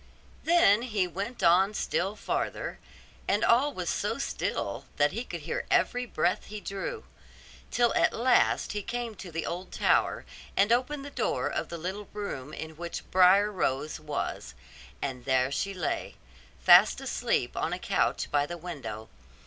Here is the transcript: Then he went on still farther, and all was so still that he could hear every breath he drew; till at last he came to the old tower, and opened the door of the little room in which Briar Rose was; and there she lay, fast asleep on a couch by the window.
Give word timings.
Then 0.45 0.81
he 0.81 1.05
went 1.05 1.43
on 1.43 1.75
still 1.75 2.15
farther, 2.15 2.79
and 3.27 3.45
all 3.45 3.71
was 3.71 3.87
so 3.91 4.17
still 4.17 4.85
that 4.97 5.11
he 5.11 5.23
could 5.23 5.41
hear 5.41 5.67
every 5.69 6.07
breath 6.07 6.45
he 6.45 6.59
drew; 6.59 7.03
till 7.69 7.93
at 7.93 8.11
last 8.11 8.71
he 8.71 8.81
came 8.81 9.13
to 9.17 9.31
the 9.31 9.45
old 9.45 9.71
tower, 9.71 10.25
and 10.57 10.71
opened 10.71 11.05
the 11.05 11.11
door 11.11 11.45
of 11.47 11.69
the 11.69 11.77
little 11.77 12.09
room 12.13 12.51
in 12.51 12.77
which 12.77 13.11
Briar 13.11 13.51
Rose 13.51 13.99
was; 13.99 14.55
and 15.03 15.25
there 15.25 15.51
she 15.51 15.71
lay, 15.71 16.15
fast 16.59 16.99
asleep 16.99 17.55
on 17.55 17.71
a 17.71 17.77
couch 17.77 18.31
by 18.31 18.47
the 18.47 18.57
window. 18.57 19.07